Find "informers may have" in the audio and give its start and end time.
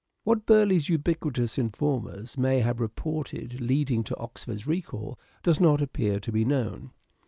1.59-2.77